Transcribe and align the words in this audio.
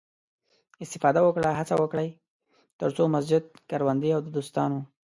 استفاده 0.83 1.19
وکړئ، 1.23 1.51
هڅه 1.59 1.75
وکړئ، 1.81 2.09
تر 2.79 2.89
څو 2.95 3.03
مسجد، 3.15 3.43
کروندې 3.69 4.09
او 4.15 4.21
د 4.23 4.27
دوستانو 4.37 4.79